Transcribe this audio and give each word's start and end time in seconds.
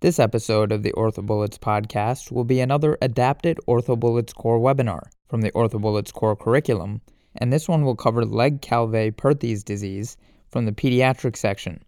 This 0.00 0.20
episode 0.20 0.70
of 0.70 0.84
the 0.84 0.92
OrthoBullets 0.92 1.58
podcast 1.58 2.30
will 2.30 2.44
be 2.44 2.60
another 2.60 2.96
adapted 3.02 3.58
OrthoBullets 3.66 4.32
core 4.32 4.60
webinar 4.60 5.00
from 5.28 5.40
the 5.40 5.50
OrthoBullets 5.50 6.12
core 6.12 6.36
curriculum, 6.36 7.00
and 7.34 7.52
this 7.52 7.68
one 7.68 7.84
will 7.84 7.96
cover 7.96 8.24
Legg-Calvé-Perthes 8.24 9.64
disease 9.64 10.16
from 10.50 10.66
the 10.66 10.72
pediatric 10.72 11.36
section. 11.36 11.82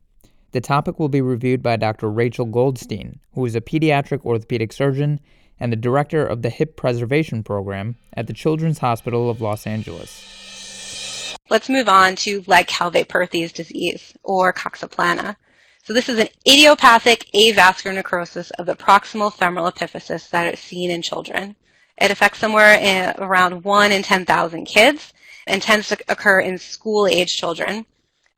The 0.50 0.60
topic 0.60 0.98
will 0.98 1.08
be 1.08 1.20
reviewed 1.20 1.62
by 1.62 1.76
Dr. 1.76 2.10
Rachel 2.10 2.46
Goldstein, 2.46 3.20
who 3.34 3.46
is 3.46 3.54
a 3.54 3.60
pediatric 3.60 4.24
orthopedic 4.24 4.72
surgeon 4.72 5.20
and 5.60 5.70
the 5.70 5.76
director 5.76 6.26
of 6.26 6.42
the 6.42 6.50
Hip 6.50 6.76
Preservation 6.76 7.44
Program 7.44 7.94
at 8.14 8.26
the 8.26 8.32
Children's 8.32 8.78
Hospital 8.78 9.30
of 9.30 9.40
Los 9.40 9.68
Angeles. 9.68 11.36
Let's 11.48 11.68
move 11.68 11.88
on 11.88 12.16
to 12.16 12.42
Legg-Calvé-Perthes 12.48 13.52
disease, 13.52 14.14
or 14.24 14.52
coxa 14.52 14.90
plana. 14.90 15.36
So 15.82 15.94
this 15.94 16.10
is 16.10 16.18
an 16.18 16.28
idiopathic 16.46 17.30
avascular 17.34 17.94
necrosis 17.94 18.50
of 18.52 18.66
the 18.66 18.76
proximal 18.76 19.32
femoral 19.32 19.72
epiphysis 19.72 20.28
that 20.30 20.52
is 20.52 20.60
seen 20.60 20.90
in 20.90 21.00
children. 21.00 21.56
It 21.96 22.10
affects 22.10 22.38
somewhere 22.38 22.74
in, 22.74 23.14
around 23.18 23.64
1 23.64 23.92
in 23.92 24.02
10,000 24.02 24.66
kids 24.66 25.12
and 25.46 25.62
tends 25.62 25.88
to 25.88 25.98
occur 26.08 26.40
in 26.40 26.58
school-age 26.58 27.34
children. 27.34 27.86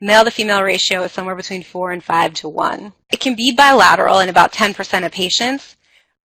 Male 0.01 0.25
to 0.25 0.31
female 0.31 0.63
ratio 0.63 1.03
is 1.03 1.13
somewhere 1.13 1.35
between 1.35 1.63
4 1.63 1.93
and 1.93 2.03
5 2.03 2.35
to 2.35 2.49
1. 2.49 2.93
It 3.11 3.21
can 3.21 3.35
be 3.35 3.53
bilateral 3.53 4.21
in 4.21 4.29
about 4.29 4.53
10% 4.53 5.05
of 5.05 5.13
patients, 5.13 5.77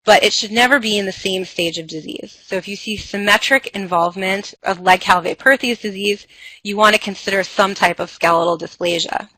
but 0.06 0.24
it 0.24 0.34
should 0.34 0.52
never 0.52 0.80
be 0.80 0.98
in 0.98 1.06
the 1.06 1.12
same 1.12 1.46
stage 1.46 1.78
of 1.78 1.88
disease. 1.88 2.38
So 2.46 2.56
if 2.56 2.68
you 2.68 2.76
see 2.76 2.96
symmetric 2.96 3.68
involvement 3.76 4.54
of 4.64 4.80
Legg-Calvé 4.80 5.82
disease, 5.82 6.28
you 6.64 6.78
want 6.78 6.96
to 6.96 7.02
consider 7.02 7.44
some 7.44 7.74
type 7.74 8.00
of 8.00 8.10
skeletal 8.10 8.58
dysplasia. 8.58 9.30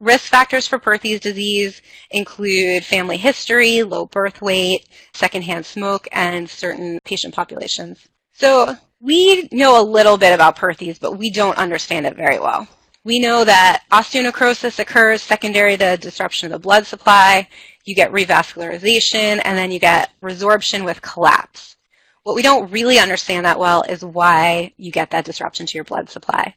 Risk 0.00 0.26
factors 0.26 0.66
for 0.66 0.78
Perthes 0.78 1.20
disease 1.20 1.82
include 2.10 2.84
family 2.84 3.16
history, 3.16 3.82
low 3.82 4.06
birth 4.06 4.40
weight, 4.40 4.88
secondhand 5.12 5.66
smoke, 5.66 6.06
and 6.12 6.48
certain 6.48 7.00
patient 7.04 7.34
populations. 7.34 8.06
So 8.32 8.76
we 9.00 9.48
know 9.50 9.80
a 9.80 9.82
little 9.82 10.16
bit 10.16 10.32
about 10.32 10.54
Perthes, 10.56 11.00
but 11.00 11.18
we 11.18 11.30
don't 11.30 11.58
understand 11.58 12.06
it 12.06 12.16
very 12.16 12.38
well. 12.38 12.68
We 13.02 13.18
know 13.18 13.44
that 13.44 13.84
osteonecrosis 13.90 14.78
occurs 14.78 15.22
secondary 15.22 15.76
to 15.76 15.96
disruption 15.96 16.46
of 16.46 16.52
the 16.52 16.58
blood 16.62 16.86
supply, 16.86 17.48
you 17.84 17.94
get 17.94 18.12
revascularization, 18.12 19.40
and 19.44 19.58
then 19.58 19.72
you 19.72 19.80
get 19.80 20.10
resorption 20.22 20.84
with 20.84 21.02
collapse. 21.02 21.76
What 22.22 22.36
we 22.36 22.42
don't 22.42 22.70
really 22.70 22.98
understand 22.98 23.46
that 23.46 23.58
well 23.58 23.82
is 23.88 24.04
why 24.04 24.74
you 24.76 24.92
get 24.92 25.10
that 25.10 25.24
disruption 25.24 25.66
to 25.66 25.74
your 25.78 25.84
blood 25.84 26.10
supply. 26.10 26.54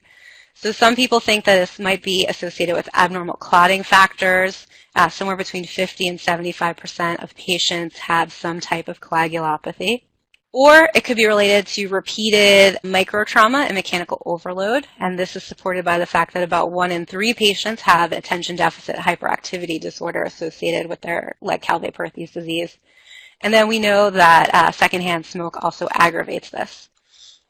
So 0.62 0.72
some 0.72 0.96
people 0.96 1.20
think 1.20 1.46
that 1.46 1.56
this 1.56 1.80
might 1.80 2.04
be 2.04 2.28
associated 2.28 2.76
with 2.76 2.88
abnormal 2.94 3.34
clotting 3.34 3.82
factors. 3.82 4.68
Uh, 4.96 5.10
somewhere 5.10 5.36
between 5.36 5.66
50 5.66 6.08
and 6.08 6.20
75% 6.20 7.24
of 7.24 7.36
patients 7.36 7.98
have 7.98 8.32
some 8.32 8.60
type 8.60 8.88
of 8.88 9.02
coagulopathy. 9.02 10.04
Or 10.54 10.88
it 10.94 11.04
could 11.04 11.18
be 11.18 11.26
related 11.26 11.66
to 11.66 11.88
repeated 11.88 12.78
microtrauma 12.84 13.66
and 13.66 13.74
mechanical 13.74 14.22
overload. 14.24 14.86
And 15.00 15.18
this 15.18 15.36
is 15.36 15.44
supported 15.44 15.84
by 15.84 15.98
the 15.98 16.06
fact 16.06 16.36
that 16.36 16.44
about 16.44 16.72
one 16.72 16.92
in 16.92 17.08
three 17.08 17.34
patients 17.34 17.82
have 17.82 18.12
attention 18.12 18.56
deficit 18.56 18.98
hyperactivity 18.98 19.82
disorder 19.82 20.22
associated 20.22 20.88
with 20.88 21.02
their 21.02 21.38
Legg-Calvé-Perthes 21.42 22.34
disease. 22.34 22.78
And 23.42 23.52
then 23.52 23.68
we 23.68 23.80
know 23.80 24.12
that 24.12 24.54
uh, 24.54 24.70
secondhand 24.70 25.26
smoke 25.26 25.64
also 25.64 25.88
aggravates 25.92 26.52
this. 26.52 26.90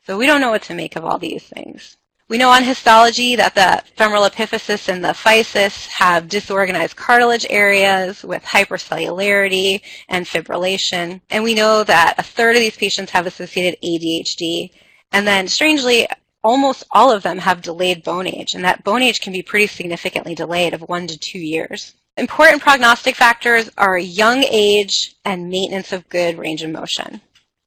So 0.05 0.17
we 0.17 0.27
don't 0.27 0.39
know 0.39 0.51
what 0.51 0.63
to 0.63 0.73
make 0.73 0.95
of 0.95 1.03
all 1.03 1.19
these 1.19 1.43
things. 1.43 1.97
We 2.31 2.37
know 2.37 2.51
on 2.51 2.63
histology 2.63 3.35
that 3.35 3.55
the 3.55 3.83
femoral 3.97 4.23
epiphysis 4.23 4.87
and 4.87 5.03
the 5.03 5.09
physis 5.09 5.87
have 5.87 6.29
disorganized 6.29 6.95
cartilage 6.95 7.45
areas 7.49 8.23
with 8.23 8.41
hypercellularity 8.45 9.81
and 10.07 10.25
fibrillation. 10.25 11.19
And 11.29 11.43
we 11.43 11.53
know 11.53 11.83
that 11.83 12.15
a 12.17 12.23
third 12.23 12.55
of 12.55 12.61
these 12.61 12.77
patients 12.77 13.11
have 13.11 13.27
associated 13.27 13.81
ADHD. 13.83 14.69
And 15.11 15.27
then 15.27 15.49
strangely, 15.49 16.07
almost 16.41 16.85
all 16.91 17.11
of 17.11 17.21
them 17.21 17.37
have 17.39 17.61
delayed 17.61 18.01
bone 18.01 18.27
age, 18.27 18.53
and 18.53 18.63
that 18.63 18.85
bone 18.85 19.01
age 19.01 19.19
can 19.19 19.33
be 19.33 19.43
pretty 19.43 19.67
significantly 19.67 20.33
delayed 20.33 20.73
of 20.73 20.79
one 20.83 21.07
to 21.07 21.19
two 21.19 21.37
years. 21.37 21.95
Important 22.15 22.61
prognostic 22.61 23.17
factors 23.17 23.69
are 23.77 23.97
young 23.97 24.45
age 24.49 25.15
and 25.25 25.49
maintenance 25.49 25.91
of 25.91 26.07
good 26.07 26.37
range 26.37 26.63
of 26.63 26.71
motion. 26.71 27.19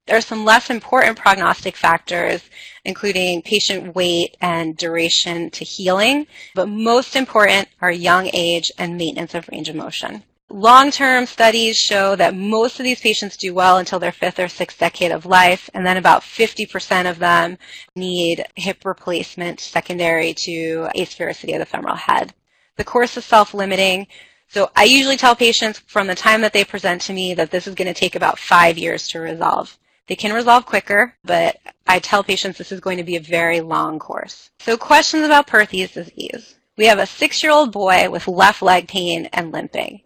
There 0.07 0.19
are 0.19 0.21
some 0.21 0.45
less 0.45 0.69
important 0.69 1.17
prognostic 1.17 1.77
factors, 1.77 2.43
including 2.85 3.41
patient 3.41 3.95
weight 3.95 4.37
and 4.39 4.77
duration 4.77 5.51
to 5.53 5.65
healing, 5.65 6.27
but 6.55 6.69
most 6.69 7.17
important 7.17 7.69
are 7.81 7.91
young 7.91 8.29
age 8.35 8.71
and 8.77 8.99
maintenance 8.99 9.35
of 9.35 9.49
range 9.49 9.71
of 9.71 9.77
motion. 9.77 10.23
Long-term 10.51 11.25
studies 11.25 11.79
show 11.79 12.17
that 12.17 12.37
most 12.37 12.79
of 12.79 12.85
these 12.85 13.01
patients 13.01 13.39
do 13.39 13.55
well 13.55 13.79
until 13.79 13.99
their 13.99 14.13
fifth 14.13 14.39
or 14.39 14.47
sixth 14.47 14.79
decade 14.79 15.11
of 15.11 15.25
life, 15.25 15.71
and 15.73 15.87
then 15.87 15.97
about 15.97 16.21
50% 16.21 17.09
of 17.11 17.19
them 17.19 17.57
need 17.97 18.45
hip 18.57 18.85
replacement 18.85 19.59
secondary 19.59 20.35
to 20.35 20.87
asphericity 20.95 21.55
of 21.55 21.61
the 21.61 21.67
femoral 21.67 21.97
head. 21.97 22.35
The 22.77 22.85
course 22.85 23.17
is 23.17 23.25
self-limiting, 23.25 24.07
so 24.49 24.71
I 24.77 24.85
usually 24.85 25.17
tell 25.17 25.35
patients 25.35 25.79
from 25.87 26.09
the 26.09 26.15
time 26.15 26.43
that 26.43 26.53
they 26.53 26.63
present 26.63 27.01
to 27.03 27.15
me 27.15 27.33
that 27.35 27.51
this 27.51 27.67
is 27.67 27.75
going 27.75 27.89
to 27.89 27.99
take 27.99 28.15
about 28.15 28.39
five 28.39 28.77
years 28.77 29.09
to 29.09 29.21
resolve. 29.21 29.79
They 30.07 30.17
can 30.17 30.35
resolve 30.35 30.67
quicker, 30.67 31.17
but 31.25 31.57
I 31.87 31.99
tell 31.99 32.23
patients 32.23 32.59
this 32.59 32.73
is 32.73 32.81
going 32.81 32.99
to 32.99 33.05
be 33.05 33.17
a 33.17 33.21
very 33.21 33.61
long 33.61 33.99
course. 33.99 34.51
So 34.61 34.77
questions 34.77 35.25
about 35.25 35.47
Perthes 35.47 35.93
disease. 35.93 36.57
We 36.77 36.87
have 36.87 36.99
a 36.99 37.07
six-year-old 37.07 37.73
boy 37.73 38.11
with 38.11 38.29
left 38.29 38.61
leg 38.61 38.89
pain 38.89 39.27
and 39.33 39.53
limping. 39.53 40.03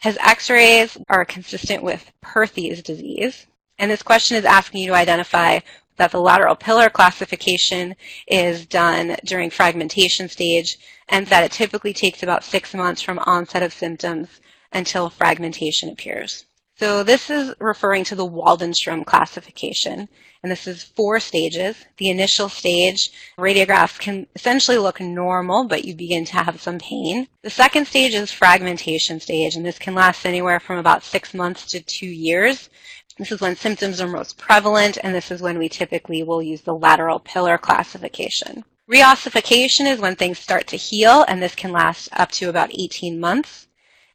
His 0.00 0.18
x-rays 0.20 0.98
are 1.08 1.24
consistent 1.24 1.82
with 1.82 2.12
Perthes 2.20 2.82
disease. 2.82 3.46
And 3.78 3.90
this 3.90 4.02
question 4.02 4.36
is 4.36 4.44
asking 4.44 4.82
you 4.82 4.88
to 4.88 4.94
identify 4.94 5.60
that 5.96 6.12
the 6.12 6.20
lateral 6.20 6.54
pillar 6.54 6.90
classification 6.90 7.96
is 8.26 8.66
done 8.66 9.16
during 9.24 9.50
fragmentation 9.50 10.28
stage 10.28 10.78
and 11.08 11.26
that 11.28 11.44
it 11.44 11.52
typically 11.52 11.92
takes 11.92 12.22
about 12.22 12.44
six 12.44 12.74
months 12.74 13.00
from 13.00 13.18
onset 13.20 13.62
of 13.62 13.72
symptoms 13.72 14.28
until 14.72 15.10
fragmentation 15.10 15.88
appears. 15.88 16.44
So 16.78 17.02
this 17.02 17.28
is 17.28 17.54
referring 17.58 18.04
to 18.04 18.14
the 18.14 18.28
Waldenstrom 18.28 19.04
classification, 19.04 20.08
and 20.44 20.52
this 20.52 20.68
is 20.68 20.84
four 20.84 21.18
stages. 21.18 21.76
The 21.96 22.08
initial 22.08 22.48
stage, 22.48 23.10
radiographs 23.36 23.98
can 23.98 24.28
essentially 24.36 24.78
look 24.78 25.00
normal, 25.00 25.64
but 25.64 25.84
you 25.84 25.96
begin 25.96 26.24
to 26.26 26.34
have 26.34 26.60
some 26.60 26.78
pain. 26.78 27.26
The 27.42 27.50
second 27.50 27.88
stage 27.88 28.14
is 28.14 28.30
fragmentation 28.30 29.18
stage, 29.18 29.56
and 29.56 29.66
this 29.66 29.80
can 29.80 29.96
last 29.96 30.24
anywhere 30.24 30.60
from 30.60 30.78
about 30.78 31.02
six 31.02 31.34
months 31.34 31.66
to 31.72 31.80
two 31.80 32.06
years. 32.06 32.70
This 33.18 33.32
is 33.32 33.40
when 33.40 33.56
symptoms 33.56 34.00
are 34.00 34.06
most 34.06 34.38
prevalent, 34.38 34.98
and 35.02 35.12
this 35.12 35.32
is 35.32 35.42
when 35.42 35.58
we 35.58 35.68
typically 35.68 36.22
will 36.22 36.40
use 36.40 36.60
the 36.60 36.76
lateral 36.76 37.18
pillar 37.18 37.58
classification. 37.58 38.64
Reossification 38.88 39.90
is 39.92 39.98
when 39.98 40.14
things 40.14 40.38
start 40.38 40.68
to 40.68 40.76
heal, 40.76 41.24
and 41.26 41.42
this 41.42 41.56
can 41.56 41.72
last 41.72 42.08
up 42.12 42.30
to 42.32 42.48
about 42.48 42.70
18 42.72 43.18
months. 43.18 43.67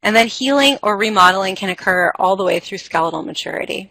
And 0.04 0.16
then 0.16 0.28
healing 0.28 0.78
or 0.84 0.98
remodeling 0.98 1.56
can 1.56 1.70
occur 1.70 2.12
all 2.20 2.36
the 2.36 2.44
way 2.44 2.60
through 2.60 2.78
skeletal 2.78 3.24
maturity. 3.24 3.90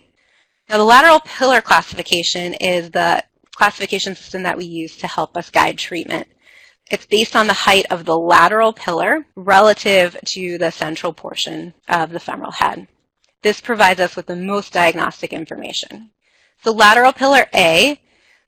Now, 0.68 0.76
the 0.76 0.84
lateral 0.84 1.20
pillar 1.20 1.60
classification 1.60 2.54
is 2.54 2.90
the 2.90 3.24
classification 3.54 4.14
system 4.14 4.42
that 4.44 4.56
we 4.56 4.66
use 4.66 4.96
to 4.98 5.06
help 5.06 5.36
us 5.36 5.50
guide 5.50 5.78
treatment. 5.78 6.28
It's 6.90 7.06
based 7.06 7.34
on 7.34 7.46
the 7.46 7.52
height 7.54 7.86
of 7.90 8.04
the 8.04 8.16
lateral 8.16 8.72
pillar 8.72 9.26
relative 9.36 10.16
to 10.26 10.58
the 10.58 10.70
central 10.70 11.12
portion 11.12 11.72
of 11.88 12.10
the 12.10 12.20
femoral 12.20 12.52
head. 12.52 12.86
This 13.42 13.60
provides 13.60 14.00
us 14.00 14.14
with 14.14 14.26
the 14.26 14.36
most 14.36 14.72
diagnostic 14.72 15.32
information. 15.32 16.10
So 16.62 16.72
lateral 16.72 17.12
pillar 17.12 17.46
A, 17.54 17.98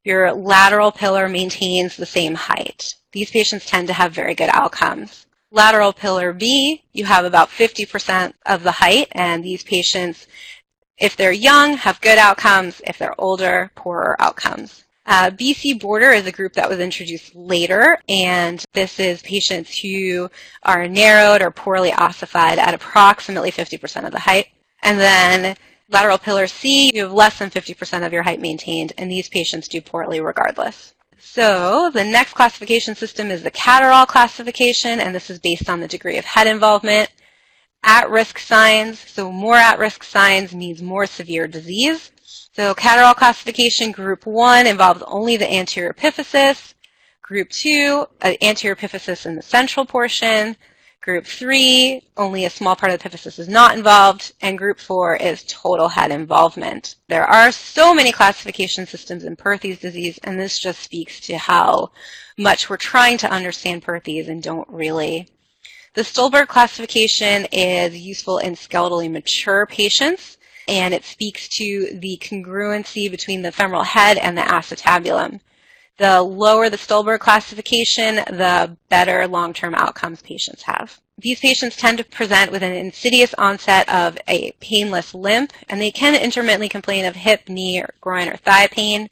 your 0.04 0.32
lateral 0.32 0.92
pillar 0.92 1.28
maintains 1.28 1.96
the 1.96 2.06
same 2.06 2.34
height. 2.34 2.94
These 3.12 3.30
patients 3.30 3.66
tend 3.66 3.88
to 3.88 3.94
have 3.94 4.12
very 4.12 4.34
good 4.34 4.50
outcomes. 4.52 5.26
Lateral 5.54 5.92
pillar 5.92 6.32
B, 6.32 6.82
you 6.92 7.04
have 7.04 7.24
about 7.24 7.48
50% 7.48 8.32
of 8.44 8.64
the 8.64 8.72
height, 8.72 9.06
and 9.12 9.44
these 9.44 9.62
patients, 9.62 10.26
if 10.98 11.16
they're 11.16 11.30
young, 11.30 11.76
have 11.76 12.00
good 12.00 12.18
outcomes. 12.18 12.82
If 12.84 12.98
they're 12.98 13.14
older, 13.20 13.70
poorer 13.76 14.16
outcomes. 14.18 14.82
Uh, 15.06 15.30
BC 15.30 15.80
border 15.80 16.10
is 16.10 16.26
a 16.26 16.32
group 16.32 16.54
that 16.54 16.68
was 16.68 16.80
introduced 16.80 17.36
later, 17.36 17.96
and 18.08 18.64
this 18.72 18.98
is 18.98 19.22
patients 19.22 19.78
who 19.78 20.28
are 20.64 20.88
narrowed 20.88 21.40
or 21.40 21.52
poorly 21.52 21.92
ossified 21.92 22.58
at 22.58 22.74
approximately 22.74 23.52
50% 23.52 24.06
of 24.06 24.10
the 24.10 24.18
height. 24.18 24.48
And 24.82 24.98
then 24.98 25.56
lateral 25.88 26.18
pillar 26.18 26.48
C, 26.48 26.90
you 26.92 27.02
have 27.04 27.12
less 27.12 27.38
than 27.38 27.50
50% 27.50 28.04
of 28.04 28.12
your 28.12 28.24
height 28.24 28.40
maintained, 28.40 28.92
and 28.98 29.08
these 29.08 29.28
patients 29.28 29.68
do 29.68 29.80
poorly 29.80 30.20
regardless. 30.20 30.94
So 31.18 31.90
the 31.90 32.04
next 32.04 32.34
classification 32.34 32.94
system 32.94 33.30
is 33.30 33.42
the 33.42 33.50
Catterall 33.50 34.06
classification, 34.06 35.00
and 35.00 35.14
this 35.14 35.30
is 35.30 35.38
based 35.38 35.68
on 35.68 35.80
the 35.80 35.88
degree 35.88 36.18
of 36.18 36.24
head 36.24 36.46
involvement. 36.46 37.10
At-risk 37.82 38.38
signs, 38.38 38.98
so 38.98 39.30
more 39.30 39.56
at-risk 39.56 40.04
signs 40.04 40.54
means 40.54 40.80
more 40.80 41.06
severe 41.06 41.46
disease. 41.46 42.12
So 42.54 42.74
Catterall 42.74 43.14
classification, 43.14 43.92
group 43.92 44.26
one 44.26 44.66
involves 44.66 45.02
only 45.06 45.36
the 45.36 45.52
anterior 45.52 45.92
epiphysis. 45.92 46.74
Group 47.20 47.50
two, 47.50 48.06
uh, 48.22 48.34
anterior 48.42 48.76
epiphysis 48.76 49.26
in 49.26 49.34
the 49.34 49.42
central 49.42 49.84
portion. 49.84 50.56
Group 51.04 51.26
3, 51.26 52.00
only 52.16 52.46
a 52.46 52.50
small 52.50 52.74
part 52.74 52.90
of 52.90 52.98
the 52.98 53.06
epiphysis 53.06 53.38
is 53.38 53.46
not 53.46 53.76
involved, 53.76 54.32
and 54.40 54.56
Group 54.56 54.80
4 54.80 55.16
is 55.16 55.44
total 55.46 55.86
head 55.86 56.10
involvement. 56.10 56.96
There 57.08 57.26
are 57.26 57.52
so 57.52 57.92
many 57.92 58.10
classification 58.10 58.86
systems 58.86 59.22
in 59.22 59.36
Perthes 59.36 59.78
disease, 59.80 60.18
and 60.24 60.40
this 60.40 60.58
just 60.58 60.80
speaks 60.80 61.20
to 61.20 61.36
how 61.36 61.90
much 62.38 62.70
we're 62.70 62.78
trying 62.78 63.18
to 63.18 63.30
understand 63.30 63.82
Perthes 63.82 64.28
and 64.28 64.42
don't 64.42 64.66
really. 64.70 65.28
The 65.92 66.04
Stulberg 66.04 66.48
classification 66.48 67.48
is 67.52 67.94
useful 67.94 68.38
in 68.38 68.54
skeletally 68.54 69.10
mature 69.10 69.66
patients, 69.66 70.38
and 70.66 70.94
it 70.94 71.04
speaks 71.04 71.48
to 71.58 71.98
the 72.00 72.18
congruency 72.22 73.10
between 73.10 73.42
the 73.42 73.52
femoral 73.52 73.84
head 73.84 74.16
and 74.16 74.38
the 74.38 74.42
acetabulum. 74.42 75.40
The 75.96 76.22
lower 76.22 76.68
the 76.70 76.76
Stulberg 76.76 77.20
classification, 77.20 78.16
the 78.16 78.76
better 78.88 79.28
long-term 79.28 79.74
outcomes 79.76 80.22
patients 80.22 80.62
have. 80.62 81.00
These 81.18 81.38
patients 81.38 81.76
tend 81.76 81.98
to 81.98 82.04
present 82.04 82.50
with 82.50 82.64
an 82.64 82.72
insidious 82.72 83.32
onset 83.34 83.88
of 83.88 84.18
a 84.26 84.50
painless 84.60 85.14
limp, 85.14 85.52
and 85.68 85.80
they 85.80 85.92
can 85.92 86.20
intermittently 86.20 86.68
complain 86.68 87.04
of 87.04 87.14
hip, 87.14 87.48
knee, 87.48 87.80
or 87.80 87.94
groin, 88.00 88.28
or 88.28 88.36
thigh 88.36 88.66
pain. 88.66 89.08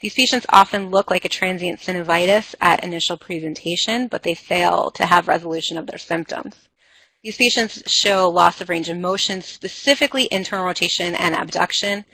These 0.00 0.14
patients 0.14 0.46
often 0.48 0.90
look 0.90 1.10
like 1.10 1.26
a 1.26 1.28
transient 1.28 1.80
synovitis 1.80 2.54
at 2.62 2.82
initial 2.82 3.18
presentation, 3.18 4.08
but 4.08 4.22
they 4.22 4.34
fail 4.34 4.90
to 4.92 5.04
have 5.04 5.28
resolution 5.28 5.76
of 5.76 5.86
their 5.86 5.98
symptoms. 5.98 6.56
These 7.22 7.36
patients 7.36 7.82
show 7.86 8.30
loss 8.30 8.60
of 8.62 8.70
range 8.70 8.88
of 8.88 8.96
motion, 8.96 9.42
specifically 9.42 10.28
internal 10.32 10.64
rotation 10.64 11.14
and 11.14 11.34
abduction, 11.34 12.06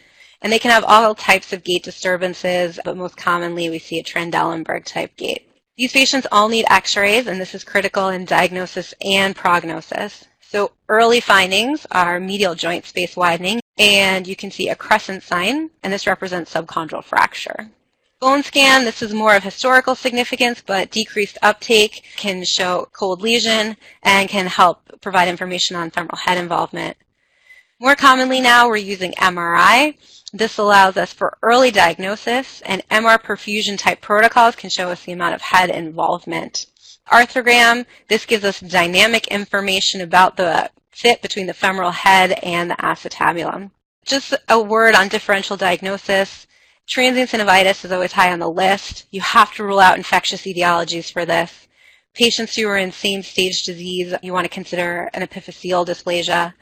and 0.43 0.53
they 0.53 0.59
can 0.59 0.71
have 0.71 0.85
all 0.85 1.15
types 1.15 1.53
of 1.53 1.65
gait 1.65 1.83
disturbances, 1.83 2.79
but 2.85 2.97
most 2.97 3.17
commonly 3.17 3.71
we 3.71 3.79
see 3.79 3.99
a 3.99 4.05
Trendelenburg 4.05 4.85
type 4.85 5.17
gait. 5.17 5.49
These 5.77 5.93
patients 5.93 6.27
all 6.33 6.49
need 6.49 6.67
x-rays, 6.69 7.27
and 7.27 7.41
this 7.41 7.55
is 7.55 7.63
critical 7.63 8.09
in 8.09 8.25
diagnosis 8.25 8.95
and 9.05 9.37
prognosis. 9.37 10.27
So 10.41 10.73
early 10.89 11.21
findings 11.21 11.87
are 11.91 12.19
medial 12.19 12.55
joint 12.55 12.85
space 12.85 13.17
widening, 13.17 13.61
and 13.79 14.27
you 14.27 14.35
can 14.35 14.51
see 14.51 14.71
a 14.71 14.75
crescent 14.75 15.23
sign, 15.23 15.71
and 15.83 15.93
this 15.93 16.07
represents 16.07 16.53
subchondral 16.53 17.05
fracture. 17.05 17.71
Bone 18.21 18.43
scan, 18.43 18.85
this 18.85 19.01
is 19.01 19.15
more 19.15 19.37
of 19.37 19.45
historical 19.45 19.95
significance, 19.95 20.61
but 20.67 20.91
decreased 20.91 21.39
uptake 21.43 22.03
can 22.17 22.45
show 22.45 22.89
cold 22.93 23.23
lesion 23.23 23.77
and 24.03 24.29
can 24.29 24.47
help 24.47 24.81
provide 25.01 25.29
information 25.29 25.77
on 25.77 25.91
femoral 25.91 26.17
head 26.17 26.39
involvement. 26.39 26.97
More 27.81 27.95
commonly 27.95 28.41
now, 28.41 28.69
we're 28.69 28.77
using 28.77 29.13
MRI, 29.13 29.95
this 30.33 30.59
allows 30.59 30.97
us 30.97 31.13
for 31.13 31.39
early 31.43 31.71
diagnosis, 31.71 32.61
and 32.63 32.87
MR 32.91 33.23
perfusion 33.23 33.79
type 33.79 34.01
protocols 34.01 34.57
can 34.57 34.69
show 34.69 34.91
us 34.91 35.05
the 35.05 35.13
amount 35.13 35.37
of 35.37 35.41
head 35.41 35.71
involvement. 35.71 36.67
Arthrogram, 37.11 37.87
this 38.09 38.27
gives 38.27 38.45
us 38.45 38.61
dynamic 38.61 39.29
information 39.29 40.01
about 40.01 40.37
the 40.37 40.71
fit 40.91 41.23
between 41.23 41.47
the 41.47 41.55
femoral 41.55 41.93
head 41.93 42.33
and 42.43 42.71
the 42.71 42.75
acetabulum. 42.75 43.71
Just 44.05 44.35
a 44.49 44.61
word 44.61 44.95
on 44.95 45.09
differential 45.09 45.57
diagnosis. 45.57 46.47
Transient 46.89 47.31
synovitis 47.31 47.85
is 47.85 47.93
always 47.93 48.13
high 48.13 48.33
on 48.33 48.41
the 48.41 48.51
list. 48.51 49.07
You 49.11 49.21
have 49.21 49.55
to 49.55 49.65
rule 49.65 49.81
out 49.81 49.97
infectious 49.97 50.43
etiologies 50.43 51.13
for 51.13 51.25
this. 51.25 51.69
Patients 52.13 52.57
who 52.57 52.67
are 52.69 52.77
in 52.77 52.91
same 52.91 53.23
stage 53.23 53.63
disease, 53.63 54.15
you 54.23 54.33
want 54.33 54.47
to 54.47 54.49
consider 54.49 55.09
an 55.15 55.27
epiphyseal 55.27 55.87
dysplasia. 55.87 56.55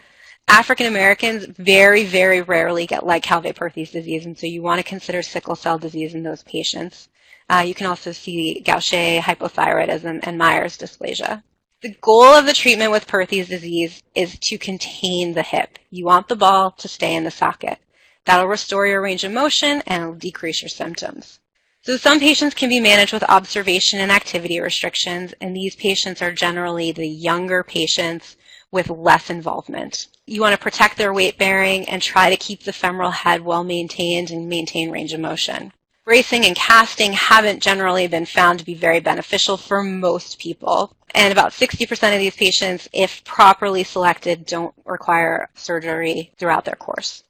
African 0.49 0.87
Americans 0.87 1.45
very, 1.45 2.05
very 2.05 2.41
rarely 2.41 2.87
get 2.87 3.05
Legg-Calvé-Perthes 3.05 3.91
disease, 3.91 4.27
and 4.27 4.39
so 4.39 4.47
you 4.47 4.63
want 4.63 4.79
to 4.79 4.89
consider 4.89 5.23
sickle 5.23 5.57
cell 5.57 5.79
disease 5.79 6.15
in 6.15 6.23
those 6.23 6.45
patients. 6.45 7.09
Uh, 7.49 7.65
you 7.67 7.75
can 7.75 7.87
also 7.87 8.13
see 8.13 8.61
Gaucher 8.61 9.21
hypothyroidism 9.21 10.21
and 10.23 10.39
Meyer's 10.39 10.79
dysplasia. 10.79 11.43
The 11.83 11.97
goal 12.01 12.25
of 12.25 12.47
the 12.47 12.53
treatment 12.53 12.91
with 12.91 13.07
Perthes 13.07 13.49
disease 13.49 14.03
is 14.15 14.39
to 14.45 14.57
contain 14.57 15.35
the 15.35 15.43
hip. 15.43 15.79
You 15.91 16.07
want 16.07 16.29
the 16.29 16.37
ball 16.37 16.71
to 16.71 16.89
stay 16.89 17.15
in 17.15 17.25
the 17.25 17.31
socket. 17.31 17.79
That'll 18.25 18.47
restore 18.47 18.87
your 18.87 19.03
range 19.03 19.25
of 19.25 19.33
motion 19.33 19.83
and 19.87 20.19
decrease 20.19 20.63
your 20.63 20.69
symptoms. 20.69 21.39
So 21.83 21.97
some 21.97 22.19
patients 22.19 22.55
can 22.55 22.69
be 22.69 22.81
managed 22.81 23.13
with 23.13 23.23
observation 23.29 24.01
and 24.01 24.11
activity 24.11 24.59
restrictions, 24.59 25.35
and 25.41 25.55
these 25.55 25.77
patients 25.77 26.23
are 26.23 26.33
generally 26.33 26.91
the 26.91 27.07
younger 27.07 27.63
patients 27.63 28.37
with 28.71 28.91
less 28.91 29.31
involvement. 29.31 30.09
You 30.27 30.41
want 30.41 30.53
to 30.53 30.61
protect 30.61 30.97
their 30.97 31.13
weight 31.13 31.39
bearing 31.39 31.89
and 31.89 32.03
try 32.03 32.31
to 32.31 32.37
keep 32.37 32.65
the 32.65 32.73
femoral 32.73 33.11
head 33.11 33.43
well 33.43 33.65
maintained 33.65 34.31
and 34.31 34.49
maintain 34.49 34.91
range 34.91 35.13
of 35.13 35.21
motion. 35.21 35.73
Bracing 36.05 36.45
and 36.45 36.55
casting 36.55 37.13
haven't 37.13 37.63
generally 37.63 38.07
been 38.07 38.27
found 38.27 38.59
to 38.59 38.65
be 38.65 38.75
very 38.75 39.01
beneficial 39.01 39.57
for 39.57 39.83
most 39.83 40.39
people. 40.39 40.95
And 41.15 41.33
about 41.33 41.53
60% 41.53 42.13
of 42.13 42.21
these 42.21 42.37
patients, 42.37 42.89
if 42.93 43.25
properly 43.25 43.83
selected, 43.83 44.47
don't 44.47 44.75
require 44.85 45.49
surgery 45.55 46.33
throughout 46.39 46.65
their 46.65 46.77
course. 46.77 47.25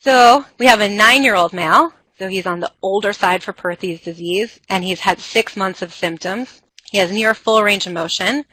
So 0.00 0.44
we 0.58 0.66
have 0.66 0.80
a 0.80 0.88
nine-year-old 0.88 1.52
male. 1.52 1.92
So 2.18 2.28
he's 2.28 2.46
on 2.46 2.60
the 2.60 2.72
older 2.80 3.12
side 3.12 3.42
for 3.42 3.52
Perthes 3.52 4.00
disease, 4.00 4.58
and 4.68 4.82
he's 4.82 5.00
had 5.00 5.20
six 5.20 5.56
months 5.56 5.82
of 5.82 5.92
symptoms. 5.92 6.62
He 6.90 6.98
has 6.98 7.12
near 7.12 7.34
full 7.34 7.62
range 7.62 7.86
of 7.86 7.92
motion. 7.92 8.44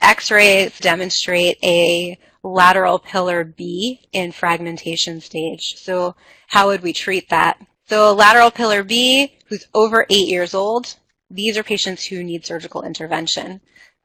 X-rays 0.00 0.78
demonstrate 0.78 1.58
a 1.62 2.18
lateral 2.42 2.98
pillar 2.98 3.44
B 3.44 4.00
in 4.12 4.32
fragmentation 4.32 5.20
stage. 5.20 5.74
So 5.76 6.14
how 6.48 6.68
would 6.68 6.82
we 6.82 6.92
treat 6.92 7.28
that? 7.30 7.58
So 7.86 8.14
lateral 8.14 8.50
pillar 8.50 8.82
B, 8.82 9.36
who's 9.46 9.66
over 9.74 10.06
eight 10.10 10.28
years 10.28 10.54
old, 10.54 10.94
these 11.30 11.56
are 11.56 11.62
patients 11.62 12.04
who 12.04 12.22
need 12.22 12.46
surgical 12.46 12.82
intervention. 12.82 13.60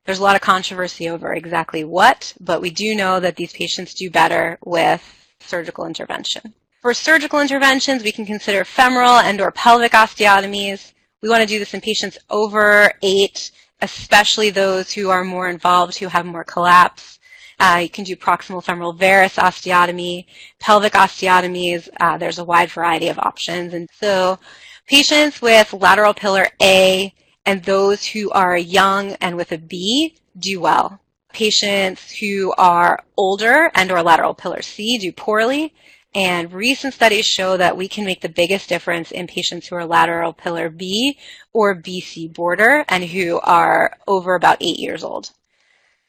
There's 0.06 0.20
a 0.20 0.24
lot 0.24 0.36
of 0.36 0.42
controversy 0.42 1.10
over 1.10 1.34
exactly 1.34 1.84
what, 1.84 2.34
but 2.40 2.62
we 2.62 2.70
do 2.70 2.96
know 2.96 3.20
that 3.20 3.36
these 3.36 3.54
patients 3.54 3.94
do 3.94 4.10
better 4.10 4.58
with 4.66 5.04
surgical 5.40 5.86
intervention. 5.86 6.54
For 6.82 6.94
surgical 6.94 7.42
interventions, 7.42 8.04
we 8.04 8.12
can 8.12 8.26
consider 8.26 8.64
femoral 8.64 9.20
and 9.20 9.42
or 9.42 9.52
pelvic 9.52 9.92
osteotomies. 9.92 10.94
We 11.22 11.30
want 11.30 11.42
to 11.42 11.48
do 11.48 11.60
this 11.60 11.74
in 11.74 11.82
patients 11.82 12.18
over 12.30 12.94
eight 13.04 13.52
especially 13.82 14.50
those 14.50 14.92
who 14.92 15.10
are 15.10 15.24
more 15.24 15.50
involved, 15.50 15.98
who 15.98 16.08
have 16.08 16.26
more 16.26 16.44
collapse. 16.44 17.20
Uh, 17.60 17.80
you 17.84 17.90
can 17.90 18.06
do 18.06 18.16
proximal 18.16 18.64
femoral 18.64 18.94
varus 18.94 19.36
osteotomy, 19.36 20.26
pelvic 20.60 20.94
osteotomies. 20.94 21.90
Uh, 22.00 22.18
there's 22.18 22.40
a 22.40 22.44
wide 22.44 22.72
variety 22.72 23.10
of 23.10 23.20
options. 23.20 23.74
And 23.74 23.90
so 24.00 24.40
patients 24.88 25.42
with 25.42 25.74
lateral 25.74 26.14
pillar 26.14 26.48
A 26.62 27.14
and 27.46 27.64
those 27.64 28.06
who 28.06 28.30
are 28.32 28.58
young 28.58 29.14
and 29.22 29.36
with 29.36 29.52
a 29.52 29.58
B 29.58 30.16
do 30.38 30.62
well. 30.62 31.02
Patients 31.34 32.12
who 32.12 32.54
are 32.58 33.04
older 33.18 33.72
and 33.76 33.92
or 33.92 34.02
lateral 34.02 34.34
pillar 34.34 34.62
C 34.62 34.98
do 34.98 35.12
poorly. 35.12 35.74
And 36.16 36.52
recent 36.52 36.96
studies 36.96 37.28
show 37.28 37.56
that 37.58 37.78
we 37.78 37.88
can 37.88 38.04
make 38.04 38.22
the 38.22 38.30
biggest 38.30 38.68
difference 38.68 39.12
in 39.12 39.28
patients 39.28 39.68
who 39.68 39.76
are 39.76 39.86
lateral 39.86 40.34
pillar 40.34 40.70
B 40.70 41.20
or 41.54 41.76
BC 41.76 42.34
border 42.34 42.84
and 42.90 43.04
who 43.06 43.40
are 43.42 43.96
over 44.08 44.34
about 44.34 44.58
eight 44.60 44.80
years 44.80 45.04
old. 45.04 45.32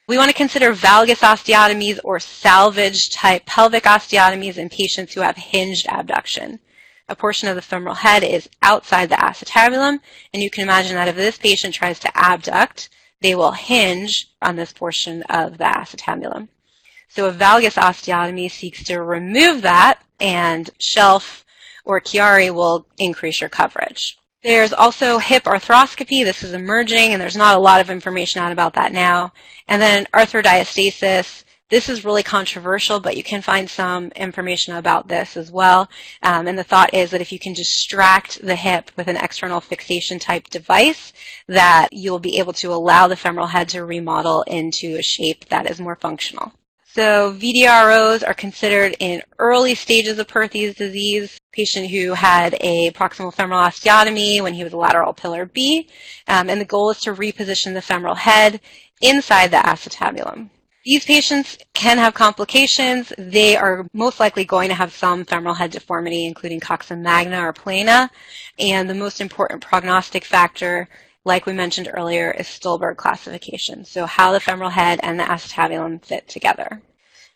We 0.08 0.16
want 0.16 0.30
to 0.30 0.36
consider 0.36 0.74
valgus 0.74 1.20
osteotomies 1.20 2.00
or 2.02 2.18
salvage 2.18 3.10
type 3.10 3.44
pelvic 3.44 3.84
osteotomies 3.84 4.56
in 4.56 4.70
patients 4.70 5.12
who 5.12 5.20
have 5.20 5.36
hinged 5.36 5.86
abduction. 5.86 6.60
A 7.08 7.14
portion 7.14 7.48
of 7.48 7.54
the 7.54 7.62
femoral 7.62 7.94
head 7.96 8.24
is 8.24 8.48
outside 8.62 9.10
the 9.10 9.16
acetabulum, 9.16 10.00
and 10.32 10.42
you 10.42 10.50
can 10.50 10.62
imagine 10.62 10.94
that 10.94 11.08
if 11.08 11.16
this 11.16 11.38
patient 11.38 11.74
tries 11.74 12.00
to 12.00 12.18
abduct, 12.18 12.88
they 13.20 13.34
will 13.34 13.52
hinge 13.52 14.28
on 14.40 14.56
this 14.56 14.72
portion 14.72 15.22
of 15.24 15.58
the 15.58 15.64
acetabulum. 15.64 16.48
So 17.10 17.26
a 17.26 17.32
valgus 17.32 17.74
osteotomy 17.74 18.50
seeks 18.50 18.84
to 18.84 19.02
remove 19.02 19.62
that, 19.62 20.00
and 20.20 20.70
Shelf 20.78 21.44
or 21.84 22.00
Chiari 22.00 22.54
will 22.54 22.86
increase 22.98 23.40
your 23.40 23.50
coverage. 23.50 24.16
There's 24.44 24.72
also 24.72 25.18
hip 25.18 25.44
arthroscopy. 25.44 26.24
This 26.24 26.44
is 26.44 26.52
emerging, 26.52 27.12
and 27.12 27.20
there's 27.20 27.36
not 27.36 27.56
a 27.56 27.60
lot 27.60 27.80
of 27.80 27.90
information 27.90 28.40
out 28.40 28.52
about 28.52 28.74
that 28.74 28.92
now. 28.92 29.32
And 29.66 29.82
then 29.82 30.06
arthrodiastasis. 30.14 31.44
This 31.68 31.88
is 31.88 32.04
really 32.04 32.22
controversial, 32.22 33.00
but 33.00 33.16
you 33.16 33.22
can 33.22 33.42
find 33.42 33.68
some 33.68 34.10
information 34.12 34.74
about 34.74 35.08
this 35.08 35.36
as 35.36 35.50
well. 35.52 35.88
Um, 36.22 36.46
and 36.46 36.58
the 36.58 36.64
thought 36.64 36.94
is 36.94 37.10
that 37.10 37.20
if 37.20 37.32
you 37.32 37.38
can 37.38 37.52
distract 37.52 38.44
the 38.44 38.56
hip 38.56 38.90
with 38.96 39.08
an 39.08 39.16
external 39.16 39.60
fixation 39.60 40.18
type 40.18 40.48
device, 40.48 41.12
that 41.48 41.88
you'll 41.92 42.18
be 42.18 42.38
able 42.38 42.52
to 42.54 42.72
allow 42.72 43.08
the 43.08 43.16
femoral 43.16 43.48
head 43.48 43.68
to 43.70 43.84
remodel 43.84 44.42
into 44.42 44.96
a 44.96 45.02
shape 45.02 45.48
that 45.48 45.70
is 45.70 45.80
more 45.80 45.96
functional. 45.96 46.52
So 46.92 47.32
VDROs 47.34 48.26
are 48.26 48.34
considered 48.34 48.96
in 48.98 49.22
early 49.38 49.76
stages 49.76 50.18
of 50.18 50.26
Perthes 50.26 50.74
disease, 50.74 51.38
patient 51.52 51.88
who 51.88 52.14
had 52.14 52.56
a 52.60 52.90
proximal 52.90 53.32
femoral 53.32 53.62
osteotomy 53.62 54.42
when 54.42 54.54
he 54.54 54.64
was 54.64 54.72
a 54.72 54.76
lateral 54.76 55.12
pillar 55.12 55.46
B, 55.46 55.88
um, 56.26 56.50
and 56.50 56.60
the 56.60 56.64
goal 56.64 56.90
is 56.90 56.98
to 57.02 57.14
reposition 57.14 57.74
the 57.74 57.82
femoral 57.82 58.16
head 58.16 58.60
inside 59.00 59.52
the 59.52 59.58
acetabulum. 59.58 60.50
These 60.84 61.04
patients 61.04 61.58
can 61.74 61.98
have 61.98 62.14
complications. 62.14 63.12
They 63.16 63.56
are 63.56 63.86
most 63.92 64.18
likely 64.18 64.44
going 64.44 64.70
to 64.70 64.74
have 64.74 64.92
some 64.92 65.24
femoral 65.24 65.54
head 65.54 65.70
deformity, 65.70 66.26
including 66.26 66.58
coxa 66.58 66.98
magna 66.98 67.46
or 67.46 67.52
plana. 67.52 68.10
And 68.58 68.90
the 68.90 68.94
most 68.94 69.20
important 69.20 69.62
prognostic 69.62 70.24
factor 70.24 70.88
like 71.24 71.46
we 71.46 71.52
mentioned 71.52 71.90
earlier, 71.92 72.30
is 72.30 72.46
Stulberg 72.46 72.96
classification. 72.96 73.84
So 73.84 74.06
how 74.06 74.32
the 74.32 74.40
femoral 74.40 74.70
head 74.70 75.00
and 75.02 75.18
the 75.18 75.24
acetabulum 75.24 76.04
fit 76.04 76.28
together. 76.28 76.82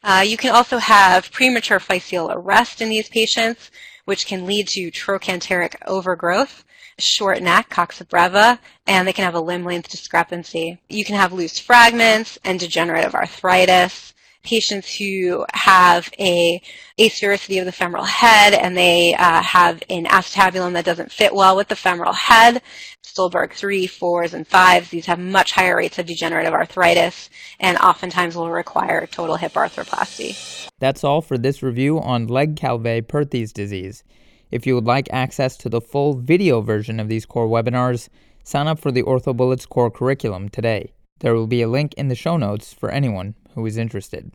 Uh, 0.03 0.25
you 0.27 0.37
can 0.37 0.55
also 0.55 0.79
have 0.79 1.33
premature 1.33 1.81
physeal 1.81 2.35
arrest 2.35 2.81
in 2.81 2.91
these 2.91 3.09
patients, 3.09 3.71
which 4.05 4.27
can 4.27 4.47
lead 4.47 4.69
to 4.69 4.91
trochanteric 4.91 5.77
overgrowth, 5.87 6.65
short 6.99 7.43
neck, 7.43 7.71
coxa 7.71 8.05
breva, 8.05 8.59
and 8.87 9.09
they 9.09 9.13
can 9.13 9.25
have 9.25 9.35
a 9.35 9.41
limb 9.41 9.65
length 9.65 9.89
discrepancy. 9.89 10.79
You 10.89 11.05
can 11.05 11.17
have 11.17 11.33
loose 11.33 11.59
fragments 11.59 12.39
and 12.45 12.61
degenerative 12.61 13.15
arthritis. 13.15 14.13
Patients 14.45 14.95
who 14.95 15.47
have 15.55 16.11
a 16.19 16.61
asphericity 16.99 17.59
of 17.59 17.65
the 17.65 17.73
femoral 17.73 18.05
head 18.05 18.53
and 18.53 18.77
they 18.77 19.15
uh, 19.15 19.43
have 19.43 19.83
an 19.89 20.05
acetabulum 20.05 20.75
that 20.75 20.85
doesn't 20.85 21.11
fit 21.11 21.35
well 21.35 21.57
with 21.57 21.69
the 21.69 21.77
femoral 21.77 22.13
head, 22.13 22.63
Stulberg 23.03 23.55
3, 23.55 23.89
4s, 23.89 24.35
and 24.35 24.49
5s, 24.49 24.91
these 24.91 25.07
have 25.07 25.19
much 25.19 25.53
higher 25.53 25.77
rates 25.77 25.99
of 25.99 26.07
degenerative 26.07 26.53
arthritis 26.53 27.31
and 27.59 27.79
oftentimes 27.79 28.37
will 28.37 28.51
require 28.51 29.07
total 29.07 29.37
hip 29.37 29.55
arthroplasty. 29.55 30.69
That's 30.79 31.05
all 31.05 31.23
for 31.23 31.39
this 31.39 31.63
review 31.63 32.01
on 32.01 32.27
Legg-Calvé-Perthes 32.27 33.53
disease. 33.53 34.05
If 34.51 34.67
you 34.67 34.75
would 34.75 34.85
like 34.85 35.09
access 35.11 35.57
to 35.59 35.69
the 35.69 35.81
full 35.81 36.15
video 36.15 36.61
version 36.61 37.01
of 37.01 37.09
these 37.09 37.25
core 37.25 37.49
webinars, 37.49 38.09
sign 38.43 38.67
up 38.67 38.79
for 38.79 38.93
the 38.93 39.03
OrthoBullets 39.03 39.69
core 39.69 39.91
curriculum 39.91 40.49
today. 40.49 40.93
There 41.21 41.35
will 41.35 41.47
be 41.47 41.63
a 41.63 41.69
link 41.69 41.95
in 41.95 42.09
the 42.09 42.15
show 42.15 42.37
notes 42.37 42.73
for 42.73 42.91
anyone 42.91 43.35
who 43.55 43.67
is 43.67 43.77
interested. 43.77 44.31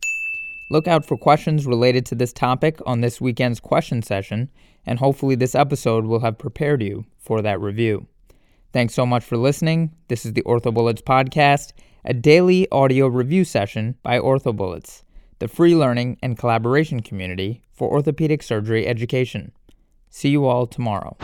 Look 0.71 0.87
out 0.87 1.05
for 1.05 1.17
questions 1.17 1.65
related 1.65 2.05
to 2.07 2.15
this 2.15 2.31
topic 2.31 2.79
on 2.85 3.01
this 3.01 3.19
weekend's 3.19 3.59
question 3.59 4.01
session, 4.01 4.49
and 4.85 4.99
hopefully, 4.99 5.35
this 5.35 5.55
episode 5.55 6.05
will 6.05 6.19
have 6.19 6.37
prepared 6.37 6.83
you 6.83 7.05
for 7.17 7.41
that 7.41 7.59
review. 7.59 8.07
Thanks 8.71 8.93
so 8.93 9.05
much 9.05 9.23
for 9.23 9.35
listening. 9.35 9.95
This 10.09 10.25
is 10.25 10.33
the 10.33 10.43
OrthoBullets 10.43 11.01
podcast, 11.01 11.73
a 12.05 12.13
daily 12.13 12.69
audio 12.71 13.07
review 13.07 13.43
session 13.43 13.95
by 14.03 14.19
OrthoBullets, 14.19 15.01
the 15.39 15.47
free 15.47 15.75
learning 15.75 16.17
and 16.21 16.37
collaboration 16.37 17.01
community 17.01 17.63
for 17.73 17.89
orthopedic 17.89 18.43
surgery 18.43 18.85
education. 18.85 19.51
See 20.09 20.29
you 20.29 20.45
all 20.45 20.67
tomorrow. 20.67 21.17